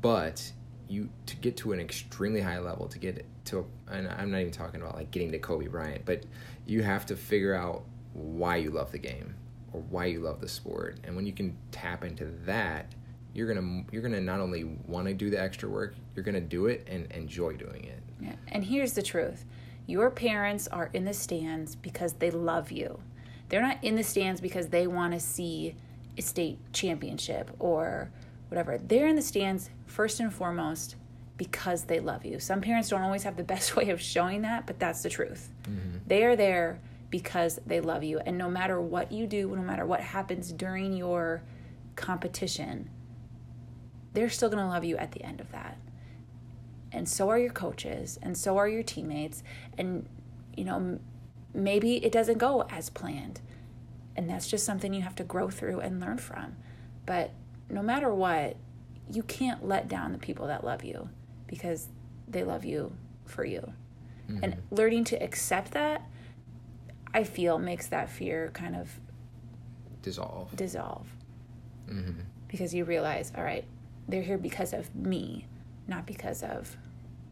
But 0.00 0.52
you 0.88 1.08
to 1.26 1.36
get 1.36 1.56
to 1.58 1.72
an 1.72 1.80
extremely 1.80 2.40
high 2.40 2.58
level 2.58 2.88
to 2.88 2.98
get 2.98 3.24
to 3.46 3.66
and 3.90 4.08
I'm 4.08 4.30
not 4.30 4.40
even 4.40 4.52
talking 4.52 4.80
about 4.80 4.96
like 4.96 5.10
getting 5.10 5.32
to 5.32 5.38
Kobe 5.38 5.66
Bryant, 5.66 6.04
but 6.04 6.24
you 6.66 6.82
have 6.82 7.06
to 7.06 7.16
figure 7.16 7.54
out 7.54 7.84
why 8.14 8.56
you 8.56 8.70
love 8.70 8.90
the 8.92 8.98
game 8.98 9.34
or 9.72 9.80
why 9.90 10.06
you 10.06 10.20
love 10.20 10.40
the 10.40 10.48
sport. 10.48 10.98
And 11.04 11.14
when 11.14 11.26
you 11.26 11.32
can 11.32 11.56
tap 11.70 12.04
into 12.04 12.26
that, 12.46 12.94
you're 13.34 13.52
gonna 13.52 13.84
you're 13.90 14.02
gonna 14.02 14.20
not 14.20 14.40
only 14.40 14.64
want 14.86 15.08
to 15.08 15.14
do 15.14 15.28
the 15.28 15.40
extra 15.40 15.68
work, 15.68 15.94
you're 16.14 16.24
gonna 16.24 16.40
do 16.40 16.66
it 16.66 16.86
and 16.88 17.10
enjoy 17.12 17.54
doing 17.54 17.84
it. 17.84 18.00
Yeah. 18.20 18.36
And 18.48 18.64
here's 18.64 18.92
the 18.92 19.02
truth: 19.02 19.44
your 19.86 20.10
parents 20.10 20.68
are 20.68 20.88
in 20.94 21.04
the 21.04 21.12
stands 21.12 21.74
because 21.74 22.14
they 22.14 22.30
love 22.30 22.70
you. 22.70 23.00
They're 23.48 23.60
not 23.60 23.82
in 23.82 23.96
the 23.96 24.04
stands 24.04 24.40
because 24.40 24.68
they 24.68 24.86
want 24.86 25.12
to 25.12 25.20
see 25.20 25.74
a 26.16 26.22
state 26.22 26.58
championship 26.72 27.50
or 27.58 28.10
whatever. 28.48 28.78
They're 28.78 29.08
in 29.08 29.16
the 29.16 29.22
stands 29.22 29.70
first 29.86 30.20
and 30.20 30.32
foremost 30.32 30.94
because 31.36 31.84
they 31.84 31.98
love 31.98 32.24
you. 32.24 32.38
Some 32.38 32.60
parents 32.60 32.88
don't 32.88 33.02
always 33.02 33.24
have 33.24 33.36
the 33.36 33.44
best 33.44 33.74
way 33.76 33.90
of 33.90 34.00
showing 34.00 34.42
that, 34.42 34.66
but 34.66 34.78
that's 34.78 35.02
the 35.02 35.10
truth. 35.10 35.50
Mm-hmm. 35.64 35.98
They 36.06 36.24
are 36.24 36.36
there 36.36 36.78
because 37.14 37.60
they 37.64 37.80
love 37.80 38.02
you. 38.02 38.18
And 38.26 38.36
no 38.36 38.50
matter 38.50 38.80
what 38.80 39.12
you 39.12 39.28
do, 39.28 39.54
no 39.54 39.62
matter 39.62 39.86
what 39.86 40.00
happens 40.00 40.50
during 40.50 40.92
your 40.92 41.44
competition, 41.94 42.90
they're 44.14 44.28
still 44.28 44.48
going 44.48 44.60
to 44.60 44.68
love 44.68 44.82
you 44.82 44.96
at 44.96 45.12
the 45.12 45.22
end 45.22 45.40
of 45.40 45.52
that. 45.52 45.78
And 46.90 47.08
so 47.08 47.28
are 47.28 47.38
your 47.38 47.52
coaches, 47.52 48.18
and 48.20 48.36
so 48.36 48.56
are 48.56 48.68
your 48.68 48.82
teammates. 48.82 49.44
And, 49.78 50.08
you 50.56 50.64
know, 50.64 50.98
maybe 51.54 52.04
it 52.04 52.10
doesn't 52.10 52.38
go 52.38 52.66
as 52.68 52.90
planned. 52.90 53.40
And 54.16 54.28
that's 54.28 54.48
just 54.48 54.66
something 54.66 54.92
you 54.92 55.02
have 55.02 55.14
to 55.14 55.24
grow 55.24 55.50
through 55.50 55.78
and 55.78 56.00
learn 56.00 56.18
from. 56.18 56.56
But 57.06 57.30
no 57.70 57.80
matter 57.80 58.12
what, 58.12 58.56
you 59.08 59.22
can't 59.22 59.64
let 59.64 59.86
down 59.86 60.10
the 60.10 60.18
people 60.18 60.48
that 60.48 60.64
love 60.64 60.82
you 60.82 61.10
because 61.46 61.90
they 62.26 62.42
love 62.42 62.64
you 62.64 62.96
for 63.24 63.44
you. 63.44 63.72
Mm-hmm. 64.28 64.42
And 64.42 64.56
learning 64.72 65.04
to 65.04 65.22
accept 65.22 65.70
that, 65.74 66.02
I 67.14 67.24
feel, 67.24 67.58
makes 67.58 67.86
that 67.86 68.10
fear 68.10 68.50
kind 68.52 68.76
of 68.76 68.90
dissolve. 70.02 70.54
Dissolve. 70.56 71.06
Mm-hmm. 71.88 72.20
Because 72.48 72.74
you 72.74 72.84
realize, 72.84 73.32
all 73.36 73.44
right, 73.44 73.64
they're 74.08 74.22
here 74.22 74.36
because 74.36 74.72
of 74.72 74.94
me, 74.94 75.46
not 75.86 76.06
because 76.06 76.42
of 76.42 76.76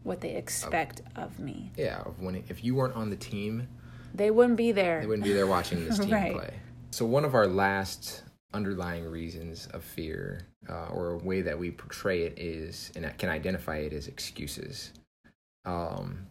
what 0.03 0.21
they 0.21 0.35
expect 0.35 1.01
of, 1.15 1.23
of 1.23 1.39
me. 1.39 1.71
Yeah, 1.77 1.99
when 2.19 2.43
if 2.47 2.63
you 2.63 2.75
weren't 2.75 2.95
on 2.95 3.09
the 3.09 3.15
team, 3.15 3.67
they 4.13 4.31
wouldn't 4.31 4.57
be 4.57 4.71
there. 4.71 5.01
They 5.01 5.07
wouldn't 5.07 5.25
be 5.25 5.33
there 5.33 5.47
watching 5.47 5.85
this 5.87 5.99
team 5.99 6.11
right. 6.11 6.33
play. 6.33 6.53
So 6.91 7.05
one 7.05 7.25
of 7.25 7.35
our 7.35 7.47
last 7.47 8.23
underlying 8.53 9.05
reasons 9.05 9.67
of 9.73 9.83
fear 9.83 10.47
uh, 10.69 10.87
or 10.93 11.11
a 11.11 11.17
way 11.17 11.41
that 11.41 11.57
we 11.57 11.71
portray 11.71 12.23
it 12.23 12.37
is 12.37 12.91
and 12.95 13.11
can 13.17 13.29
identify 13.29 13.77
it 13.77 13.93
as 13.93 14.07
excuses 14.07 14.91
um 15.65 16.27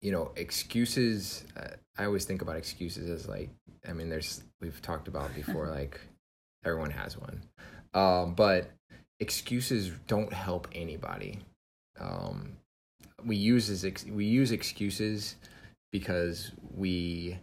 you 0.00 0.12
know 0.12 0.30
excuses 0.36 1.44
uh, 1.56 1.70
i 1.98 2.04
always 2.04 2.24
think 2.24 2.42
about 2.42 2.56
excuses 2.56 3.10
as 3.10 3.28
like 3.28 3.50
i 3.88 3.92
mean 3.92 4.08
there's 4.08 4.42
we've 4.60 4.80
talked 4.82 5.08
about 5.08 5.34
before 5.34 5.66
like 5.70 6.00
everyone 6.64 6.90
has 6.90 7.16
one. 7.16 7.42
Um 7.94 8.34
but 8.34 8.70
excuses 9.20 9.90
don't 10.06 10.32
help 10.32 10.68
anybody. 10.72 11.40
Um 11.98 12.56
we 13.24 13.36
use 13.36 13.68
as 13.70 13.84
ex- 13.84 14.04
we 14.04 14.24
use 14.24 14.52
excuses 14.52 15.36
because 15.90 16.52
we 16.76 17.38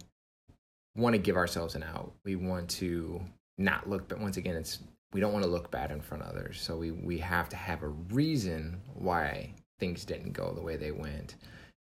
want 0.96 1.14
to 1.14 1.18
give 1.18 1.36
ourselves 1.36 1.74
an 1.74 1.82
out. 1.82 2.12
We 2.24 2.36
want 2.36 2.70
to 2.70 3.20
not 3.58 3.88
look 3.88 4.08
but 4.08 4.20
once 4.20 4.36
again 4.36 4.56
it's 4.56 4.78
we 5.12 5.20
don't 5.20 5.32
want 5.32 5.44
to 5.44 5.50
look 5.50 5.70
bad 5.70 5.90
in 5.90 6.00
front 6.00 6.22
of 6.22 6.30
others. 6.30 6.60
So 6.60 6.76
we 6.76 6.90
we 6.90 7.18
have 7.18 7.48
to 7.50 7.56
have 7.56 7.82
a 7.82 7.88
reason 7.88 8.80
why 8.94 9.54
things 9.78 10.04
didn't 10.04 10.32
go 10.32 10.52
the 10.54 10.62
way 10.62 10.76
they 10.76 10.92
went 10.92 11.34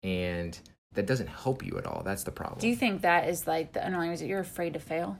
and 0.04 0.58
that 0.92 1.06
doesn't 1.06 1.26
help 1.26 1.64
you 1.64 1.76
at 1.76 1.86
all 1.86 2.02
that's 2.04 2.22
the 2.22 2.30
problem 2.30 2.60
do 2.60 2.68
you 2.68 2.76
think 2.76 3.00
that 3.00 3.28
is 3.28 3.46
like 3.46 3.72
the 3.72 3.84
underlying 3.84 4.10
reason 4.10 4.28
you're 4.28 4.38
afraid 4.38 4.74
to 4.74 4.78
fail 4.78 5.18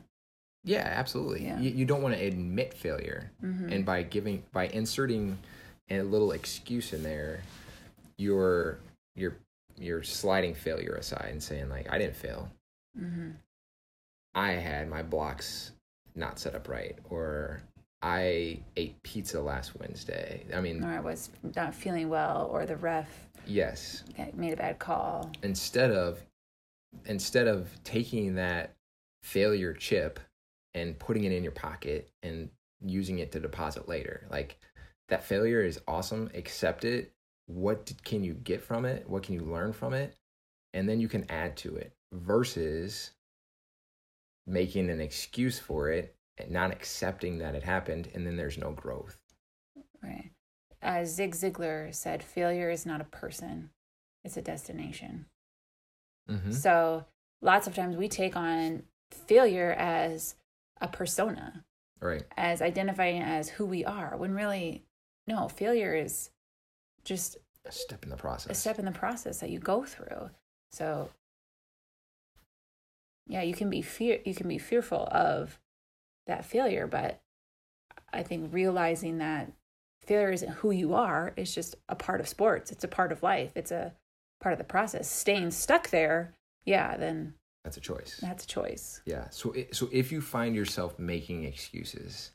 yeah 0.62 0.92
absolutely 0.94 1.44
yeah. 1.44 1.58
You, 1.58 1.70
you 1.70 1.84
don't 1.84 2.02
want 2.02 2.14
to 2.14 2.24
admit 2.24 2.74
failure 2.74 3.32
mm-hmm. 3.42 3.70
and 3.70 3.84
by 3.84 4.02
giving 4.02 4.44
by 4.52 4.68
inserting 4.68 5.38
a 5.90 6.02
little 6.02 6.32
excuse 6.32 6.92
in 6.92 7.02
there 7.02 7.40
you're 8.18 8.78
you're 9.16 9.36
you're 9.76 10.02
sliding 10.04 10.54
failure 10.54 10.94
aside 10.94 11.30
and 11.30 11.42
saying 11.42 11.68
like 11.68 11.90
i 11.90 11.98
didn't 11.98 12.16
fail 12.16 12.48
mm-hmm. 12.98 13.30
i 14.34 14.52
had 14.52 14.88
my 14.88 15.02
blocks 15.02 15.72
not 16.14 16.38
set 16.38 16.54
up 16.54 16.68
right 16.68 16.96
or 17.10 17.60
I 18.04 18.58
ate 18.76 19.02
pizza 19.02 19.40
last 19.40 19.72
Wednesday. 19.80 20.44
I 20.54 20.60
mean, 20.60 20.84
or 20.84 20.90
I 20.90 21.00
was 21.00 21.30
not 21.56 21.74
feeling 21.74 22.10
well, 22.10 22.50
or 22.52 22.66
the 22.66 22.76
ref 22.76 23.08
yes 23.46 24.04
made 24.34 24.52
a 24.52 24.56
bad 24.56 24.78
call. 24.78 25.30
Instead 25.42 25.90
of 25.90 26.20
instead 27.06 27.48
of 27.48 27.70
taking 27.84 28.34
that 28.34 28.74
failure 29.22 29.72
chip 29.72 30.20
and 30.74 30.98
putting 30.98 31.24
it 31.24 31.32
in 31.32 31.42
your 31.42 31.52
pocket 31.52 32.10
and 32.22 32.50
using 32.84 33.18
it 33.18 33.32
to 33.32 33.40
deposit 33.40 33.88
later, 33.88 34.26
like 34.30 34.58
that 35.08 35.24
failure 35.24 35.62
is 35.62 35.80
awesome. 35.86 36.30
Accept 36.34 36.84
it. 36.84 37.12
What 37.46 37.92
can 38.04 38.24
you 38.24 38.34
get 38.34 38.62
from 38.62 38.84
it? 38.84 39.08
What 39.08 39.22
can 39.22 39.34
you 39.34 39.42
learn 39.42 39.72
from 39.72 39.92
it? 39.94 40.16
And 40.72 40.88
then 40.88 41.00
you 41.00 41.08
can 41.08 41.30
add 41.30 41.56
to 41.58 41.76
it. 41.76 41.92
Versus 42.12 43.10
making 44.46 44.90
an 44.90 45.00
excuse 45.00 45.58
for 45.58 45.90
it 45.90 46.14
and 46.38 46.50
not 46.50 46.70
accepting 46.70 47.38
that 47.38 47.54
it 47.54 47.62
happened, 47.62 48.08
and 48.14 48.26
then 48.26 48.36
there's 48.36 48.58
no 48.58 48.72
growth. 48.72 49.16
Right. 50.02 50.30
As 50.84 51.14
Zig 51.14 51.34
Ziglar 51.34 51.94
said, 51.94 52.22
failure 52.22 52.70
is 52.70 52.84
not 52.84 53.00
a 53.00 53.04
person, 53.04 53.70
it's 54.22 54.36
a 54.36 54.42
destination. 54.42 55.24
Mm-hmm. 56.30 56.52
So 56.52 57.06
lots 57.40 57.66
of 57.66 57.74
times 57.74 57.96
we 57.96 58.06
take 58.06 58.36
on 58.36 58.82
failure 59.10 59.72
as 59.72 60.34
a 60.82 60.88
persona, 60.88 61.64
right? 62.00 62.22
As 62.36 62.60
identifying 62.60 63.22
as 63.22 63.48
who 63.48 63.64
we 63.64 63.84
are, 63.84 64.14
when 64.16 64.34
really, 64.34 64.84
no, 65.26 65.48
failure 65.48 65.94
is 65.94 66.28
just 67.02 67.38
a 67.64 67.72
step 67.72 68.04
in 68.04 68.10
the 68.10 68.16
process. 68.16 68.50
A 68.50 68.60
step 68.60 68.78
in 68.78 68.84
the 68.84 68.92
process 68.92 69.40
that 69.40 69.48
you 69.48 69.58
go 69.58 69.84
through. 69.84 70.28
So 70.70 71.08
yeah, 73.26 73.40
you 73.40 73.54
can 73.54 73.70
be 73.70 73.80
fear 73.80 74.18
you 74.26 74.34
can 74.34 74.48
be 74.48 74.58
fearful 74.58 75.08
of 75.10 75.58
that 76.26 76.44
failure, 76.44 76.86
but 76.86 77.22
I 78.12 78.22
think 78.22 78.52
realizing 78.52 79.18
that 79.18 79.50
failure 80.06 80.32
isn't 80.32 80.50
who 80.50 80.70
you 80.70 80.94
are, 80.94 81.32
it's 81.36 81.54
just 81.54 81.76
a 81.88 81.94
part 81.94 82.20
of 82.20 82.28
sports. 82.28 82.70
It's 82.70 82.84
a 82.84 82.88
part 82.88 83.12
of 83.12 83.22
life. 83.22 83.52
It's 83.54 83.70
a 83.70 83.92
part 84.40 84.52
of 84.52 84.58
the 84.58 84.64
process. 84.64 85.10
Staying 85.10 85.50
stuck 85.50 85.90
there, 85.90 86.34
yeah, 86.64 86.96
then 86.96 87.34
that's 87.64 87.76
a 87.76 87.80
choice. 87.80 88.18
That's 88.20 88.44
a 88.44 88.48
choice. 88.48 89.00
Yeah. 89.06 89.28
So 89.30 89.54
so 89.72 89.88
if 89.92 90.12
you 90.12 90.20
find 90.20 90.54
yourself 90.54 90.98
making 90.98 91.44
excuses, 91.44 92.32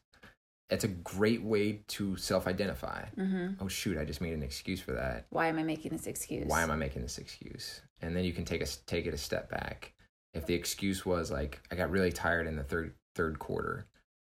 it's 0.70 0.84
a 0.84 0.90
great 0.90 1.44
way 1.44 1.82
to 1.90 2.16
self-identify. 2.16 3.06
Mm-hmm. 3.18 3.64
Oh 3.64 3.68
shoot, 3.68 3.98
I 3.98 4.06
just 4.06 4.22
made 4.22 4.34
an 4.34 4.44
excuse 4.44 4.80
for 4.80 4.94
that. 4.94 5.26
Why 5.30 5.48
am 5.48 5.60
I 5.60 5.64
making 5.64 5.92
this 5.92 6.08
excuse? 6.08 6.48
Why 6.48 6.62
am 6.62 6.72
I 6.72 6.76
making 6.76 7.02
this 7.02 7.18
excuse? 7.18 7.82
And 8.02 8.16
then 8.16 8.24
you 8.24 8.34
can 8.34 8.46
take 8.46 8.62
a 8.62 8.68
take 8.86 9.06
it 9.06 9.14
a 9.14 9.18
step 9.18 9.50
back 9.50 9.94
if 10.34 10.46
the 10.46 10.54
excuse 10.54 11.06
was 11.06 11.32
like 11.32 11.62
I 11.72 11.76
got 11.76 11.90
really 11.90 12.12
tired 12.12 12.48
in 12.48 12.56
the 12.56 12.64
third 12.64 12.94
third 13.16 13.40
quarter, 13.40 13.86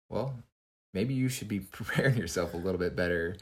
well, 0.09 0.35
maybe 0.93 1.13
you 1.13 1.29
should 1.29 1.47
be 1.47 1.59
preparing 1.71 2.17
yourself 2.17 2.53
a 2.53 2.57
little 2.57 2.79
bit 2.79 2.95
better 2.95 3.35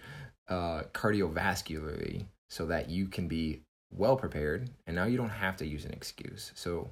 uh, 0.47 0.83
cardiovascularly 0.93 2.25
so 2.49 2.65
that 2.65 2.89
you 2.89 3.07
can 3.07 3.27
be 3.27 3.61
well 3.91 4.15
prepared 4.15 4.69
and 4.87 4.95
now 4.95 5.05
you 5.05 5.17
don't 5.17 5.29
have 5.29 5.57
to 5.57 5.65
use 5.65 5.85
an 5.85 5.91
excuse. 5.91 6.51
So 6.55 6.91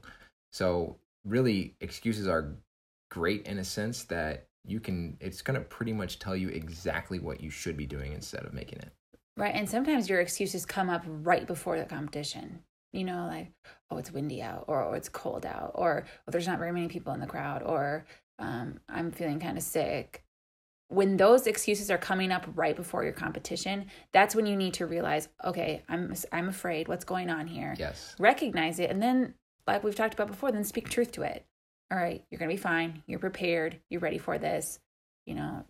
so 0.52 0.98
really 1.26 1.76
excuses 1.82 2.28
are 2.28 2.56
great 3.12 3.46
in 3.46 3.60
a 3.60 3.64
sense 3.64 4.04
that 4.06 4.46
you 4.66 4.80
can 4.80 5.18
it's 5.20 5.42
going 5.42 5.60
to 5.60 5.66
pretty 5.66 5.94
much 5.94 6.20
tell 6.20 6.36
you 6.36 6.50
exactly 6.50 7.20
what 7.20 7.42
you 7.42 7.50
should 7.50 7.78
be 7.78 7.86
doing 7.86 8.14
instead 8.14 8.44
of 8.44 8.54
making 8.54 8.80
it. 8.80 8.92
Right. 9.36 9.54
And 9.54 9.70
sometimes 9.70 10.10
your 10.10 10.20
excuses 10.20 10.66
come 10.66 10.90
up 10.90 11.04
right 11.06 11.46
before 11.46 11.78
the 11.78 11.86
competition 11.86 12.64
you 12.94 13.04
know, 13.04 13.28
like, 13.28 13.52
oh, 13.92 13.98
it's 13.98 14.12
windy 14.12 14.42
out, 14.42 14.66
or 14.68 14.84
oh, 14.84 14.94
it's 14.94 15.10
cold 15.10 15.46
out, 15.46 15.72
or 15.76 16.06
oh, 16.28 16.32
there's 16.32 16.48
not 16.48 16.60
very 16.60 16.72
many 16.72 16.88
people 16.88 17.14
in 17.14 17.20
the 17.20 17.28
crowd, 17.28 17.64
or 17.64 18.06
um, 18.40 18.80
I'm 18.90 19.12
feeling 19.12 19.40
kind 19.40 19.58
of 19.58 19.64
sick. 19.64 20.24
When 20.90 21.18
those 21.18 21.48
excuses 21.48 21.92
are 21.92 21.98
coming 21.98 22.32
up 22.32 22.48
right 22.56 22.76
before 22.76 23.04
your 23.04 23.14
competition, 23.14 23.88
that's 24.14 24.36
when 24.36 24.46
you 24.46 24.56
need 24.56 24.76
to 24.76 24.86
realize, 24.86 25.28
okay, 25.44 25.84
I'm 25.90 26.14
I'm 26.32 26.48
afraid. 26.48 26.88
What's 26.88 27.04
going 27.04 27.30
on 27.30 27.48
here? 27.48 27.76
Yes. 27.78 28.16
Recognize 28.20 28.80
it, 28.80 28.90
and 28.90 29.02
then, 29.02 29.34
like 29.66 29.84
we've 29.84 29.96
talked 29.96 30.14
about 30.14 30.28
before, 30.28 30.52
then 30.52 30.64
speak 30.64 30.90
truth 30.90 31.12
to 31.14 31.24
it. 31.24 31.46
All 31.92 31.98
right, 31.98 32.24
you're 32.30 32.40
gonna 32.40 32.52
be 32.52 32.58
fine. 32.58 33.04
You're 33.06 33.20
prepared. 33.20 33.80
You're 33.90 34.02
ready 34.02 34.18
for 34.18 34.38
this. 34.38 34.80
You 35.26 35.36
know, 35.36 35.66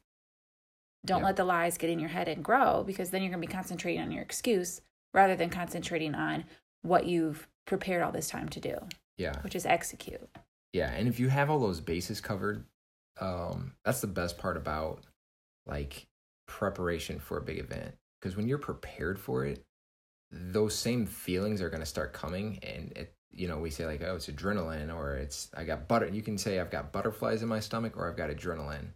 don't 1.03 1.21
yeah. 1.21 1.25
let 1.25 1.35
the 1.35 1.45
lies 1.45 1.77
get 1.77 1.89
in 1.89 1.99
your 1.99 2.09
head 2.09 2.27
and 2.27 2.43
grow 2.43 2.83
because 2.85 3.09
then 3.09 3.23
you're 3.23 3.31
gonna 3.31 3.41
be 3.41 3.47
concentrating 3.47 4.01
on 4.01 4.11
your 4.11 4.21
excuse 4.21 4.81
rather 5.13 5.35
than 5.35 5.49
concentrating 5.49 6.13
on 6.13 6.43
what 6.83 7.05
you've 7.05 7.47
prepared 7.65 8.03
all 8.03 8.11
this 8.11 8.29
time 8.29 8.49
to 8.49 8.59
do. 8.59 8.77
Yeah. 9.17 9.39
Which 9.41 9.55
is 9.55 9.65
execute. 9.65 10.29
Yeah, 10.73 10.91
and 10.91 11.07
if 11.07 11.19
you 11.19 11.29
have 11.29 11.49
all 11.49 11.59
those 11.59 11.81
bases 11.81 12.21
covered, 12.21 12.65
um, 13.19 13.73
that's 13.83 14.01
the 14.01 14.07
best 14.07 14.37
part 14.37 14.57
about 14.57 15.03
like 15.65 16.07
preparation 16.47 17.19
for 17.19 17.37
a 17.37 17.41
big 17.41 17.59
event 17.59 17.93
because 18.19 18.37
when 18.37 18.47
you're 18.47 18.57
prepared 18.57 19.19
for 19.19 19.45
it 19.45 19.63
those 20.31 20.75
same 20.75 21.05
feelings 21.05 21.61
are 21.61 21.69
going 21.69 21.81
to 21.81 21.85
start 21.85 22.13
coming 22.13 22.59
and 22.63 22.91
it 22.95 23.13
you 23.31 23.47
know 23.47 23.57
we 23.59 23.69
say 23.69 23.85
like 23.85 24.01
oh 24.01 24.15
it's 24.15 24.27
adrenaline 24.27 24.93
or 24.93 25.15
it's 25.15 25.49
i 25.55 25.63
got 25.63 25.87
butter 25.87 26.07
you 26.07 26.21
can 26.21 26.37
say 26.37 26.59
i've 26.59 26.71
got 26.71 26.91
butterflies 26.91 27.41
in 27.41 27.47
my 27.49 27.59
stomach 27.59 27.97
or 27.97 28.09
i've 28.09 28.17
got 28.17 28.29
adrenaline 28.29 28.87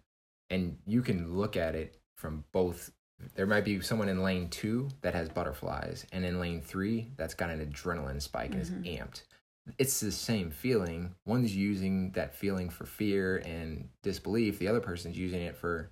and 0.50 0.78
you 0.86 1.01
can 1.01 1.36
look 1.36 1.58
at 1.58 1.75
it 1.75 1.98
from 2.16 2.44
both 2.54 2.92
there 3.36 3.46
might 3.46 3.66
be 3.66 3.80
someone 3.82 4.10
in 4.10 4.24
lane 4.24 4.50
two 4.50 4.88
that 5.01 5.13
has 5.13 5.30
butterflies 5.30 6.06
and 6.12 6.25
in 6.25 6.40
lane 6.40 6.62
three 6.62 7.12
that's 7.18 7.34
got 7.34 7.50
an 7.50 7.66
adrenaline 7.66 8.22
spike 8.22 8.54
and 8.54 8.62
Mhm. 8.62 8.62
is 8.62 8.72
amped 8.72 9.24
it's 9.77 10.00
the 10.00 10.12
same 10.12 10.50
feeling 10.50 11.15
one's 11.25 11.56
using 11.56 12.12
that 12.12 12.34
feeling 12.36 12.70
for 12.70 12.86
fear 12.86 13.38
and 13.46 13.89
disbelief 14.03 14.60
the 14.60 14.68
other 14.68 14.80
person's 14.80 15.18
using 15.18 15.41
it 15.41 15.56
for 15.56 15.91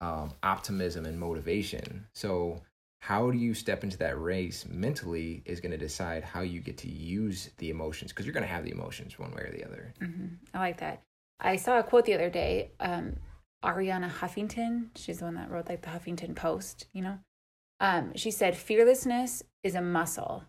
um, 0.00 0.32
optimism 0.42 1.06
and 1.06 1.18
motivation 1.18 2.06
so 2.12 2.60
how 3.00 3.30
do 3.30 3.38
you 3.38 3.54
step 3.54 3.84
into 3.84 3.96
that 3.96 4.20
race 4.20 4.66
mentally 4.68 5.42
is 5.44 5.60
going 5.60 5.72
to 5.72 5.78
decide 5.78 6.22
how 6.22 6.40
you 6.40 6.60
get 6.60 6.76
to 6.76 6.88
use 6.88 7.50
the 7.58 7.70
emotions 7.70 8.12
because 8.12 8.26
you're 8.26 8.34
going 8.34 8.46
to 8.46 8.52
have 8.52 8.64
the 8.64 8.72
emotions 8.72 9.18
one 9.18 9.34
way 9.34 9.42
or 9.42 9.52
the 9.52 9.64
other 9.64 9.94
hmm 10.00 10.26
I 10.54 10.58
like 10.58 10.78
that. 10.78 11.02
I 11.40 11.56
saw 11.56 11.78
a 11.78 11.82
quote 11.82 12.04
the 12.04 12.14
other 12.14 12.30
day. 12.30 12.72
Um, 12.80 13.16
Arianna 13.64 14.10
Huffington, 14.10 14.88
she's 14.96 15.18
the 15.18 15.26
one 15.26 15.34
that 15.34 15.50
wrote 15.50 15.68
like 15.68 15.82
the 15.82 15.88
Huffington 15.88 16.34
Post, 16.34 16.86
you 16.92 17.02
know. 17.02 17.18
Um, 17.80 18.12
she 18.16 18.30
said, 18.30 18.56
"Fearlessness 18.56 19.42
is 19.62 19.74
a 19.74 19.82
muscle. 19.82 20.44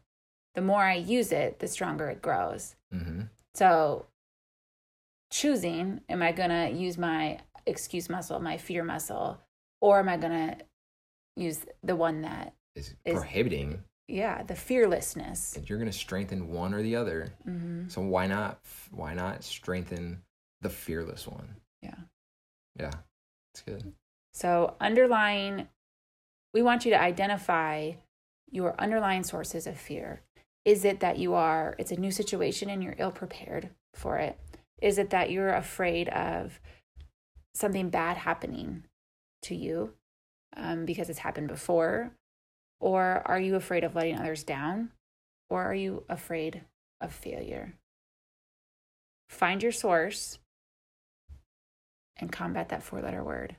The 0.55 0.61
more 0.61 0.81
I 0.83 0.95
use 0.95 1.31
it, 1.31 1.59
the 1.59 1.67
stronger 1.67 2.09
it 2.09 2.21
grows." 2.21 2.75
mm-hmm. 2.93 3.21
So, 3.55 4.05
choosing, 5.31 6.01
am 6.09 6.21
I 6.21 6.31
going 6.31 6.49
to 6.49 6.69
use 6.69 6.97
my 6.97 7.39
excuse 7.65 8.09
muscle, 8.09 8.39
my 8.39 8.57
fear 8.57 8.83
muscle, 8.83 9.39
or 9.81 9.99
am 9.99 10.09
I 10.09 10.17
going 10.17 10.49
to 10.49 10.57
use 11.35 11.65
the 11.83 11.95
one 11.95 12.21
that, 12.21 12.53
is 12.75 12.93
Is- 13.05 13.13
prohibiting 13.15 13.83
yeah, 14.07 14.41
the 14.43 14.55
fearlessness? 14.55 15.55
and 15.55 15.69
you're 15.69 15.77
going 15.77 15.91
to 15.91 15.97
strengthen 15.97 16.49
one 16.51 16.73
or 16.73 16.81
the 16.81 16.95
other 16.95 17.31
hmm 17.43 17.87
so 17.89 18.01
why 18.01 18.25
not 18.27 18.59
why 18.91 19.13
not 19.13 19.43
strengthen 19.43 20.21
the 20.61 20.69
fearless 20.69 21.27
one 21.27 21.55
Yeah. 21.81 21.95
yeah 22.79 22.91
it's 23.53 23.61
good 23.61 23.93
So, 24.33 24.75
underlying, 24.79 25.67
we 26.53 26.61
want 26.61 26.85
you 26.85 26.91
to 26.91 27.01
identify 27.01 27.91
your 28.51 28.73
underlying 28.79 29.23
sources 29.23 29.67
of 29.67 29.77
fear. 29.77 30.21
Is 30.65 30.85
it 30.85 30.99
that 30.99 31.17
you 31.17 31.33
are, 31.33 31.75
it's 31.79 31.91
a 31.91 31.99
new 31.99 32.11
situation 32.11 32.69
and 32.69 32.83
you're 32.83 32.95
ill 32.97 33.11
prepared 33.11 33.69
for 33.93 34.17
it? 34.17 34.39
Is 34.81 34.97
it 34.97 35.09
that 35.09 35.31
you're 35.31 35.53
afraid 35.53 36.09
of 36.09 36.59
something 37.53 37.89
bad 37.89 38.17
happening 38.17 38.83
to 39.43 39.55
you 39.55 39.93
um, 40.55 40.85
because 40.85 41.09
it's 41.09 41.19
happened 41.19 41.47
before? 41.47 42.11
Or 42.79 43.21
are 43.25 43.39
you 43.39 43.55
afraid 43.55 43.83
of 43.83 43.95
letting 43.95 44.17
others 44.17 44.43
down? 44.43 44.91
Or 45.49 45.63
are 45.63 45.75
you 45.75 46.03
afraid 46.07 46.61
of 47.01 47.11
failure? 47.11 47.73
Find 49.29 49.61
your 49.61 49.71
source 49.71 50.39
and 52.17 52.31
combat 52.31 52.69
that 52.69 52.83
four 52.83 53.01
letter 53.01 53.23
word. 53.23 53.57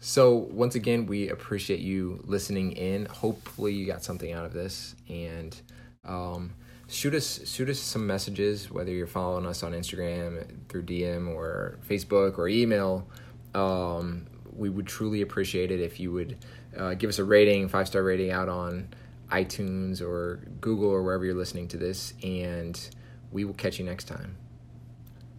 So 0.00 0.34
once 0.50 0.74
again, 0.74 1.06
we 1.06 1.28
appreciate 1.28 1.80
you 1.80 2.22
listening 2.24 2.72
in. 2.72 3.06
Hopefully, 3.06 3.72
you 3.72 3.86
got 3.86 4.04
something 4.04 4.32
out 4.32 4.44
of 4.44 4.52
this, 4.52 4.94
and 5.08 5.60
um, 6.04 6.54
shoot 6.88 7.14
us 7.14 7.40
shoot 7.50 7.68
us 7.68 7.80
some 7.80 8.06
messages. 8.06 8.70
Whether 8.70 8.92
you're 8.92 9.08
following 9.08 9.44
us 9.44 9.62
on 9.62 9.72
Instagram 9.72 10.46
through 10.68 10.84
DM 10.84 11.34
or 11.34 11.80
Facebook 11.88 12.38
or 12.38 12.48
email, 12.48 13.08
um, 13.54 14.26
we 14.54 14.68
would 14.68 14.86
truly 14.86 15.22
appreciate 15.22 15.72
it 15.72 15.80
if 15.80 15.98
you 15.98 16.12
would 16.12 16.36
uh, 16.76 16.94
give 16.94 17.08
us 17.08 17.18
a 17.18 17.24
rating, 17.24 17.68
five 17.68 17.88
star 17.88 18.02
rating 18.02 18.30
out 18.30 18.48
on 18.48 18.88
iTunes 19.32 20.00
or 20.00 20.36
Google 20.60 20.88
or 20.88 21.02
wherever 21.02 21.24
you're 21.24 21.34
listening 21.34 21.66
to 21.68 21.76
this, 21.76 22.14
and 22.22 22.88
we 23.32 23.44
will 23.44 23.54
catch 23.54 23.80
you 23.80 23.84
next 23.84 24.04
time. 24.04 24.36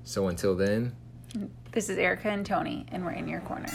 So 0.03 0.27
until 0.27 0.55
then. 0.55 0.95
This 1.71 1.89
is 1.89 1.97
Erica 1.97 2.29
and 2.29 2.45
Tony, 2.45 2.85
and 2.91 3.05
we're 3.05 3.11
in 3.11 3.27
your 3.27 3.41
corner. 3.41 3.69